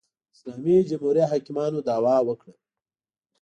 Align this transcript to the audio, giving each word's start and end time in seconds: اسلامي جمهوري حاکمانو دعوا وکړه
اسلامي 0.35 0.77
جمهوري 0.89 1.23
حاکمانو 1.31 1.79
دعوا 1.87 2.17
وکړه 2.25 2.53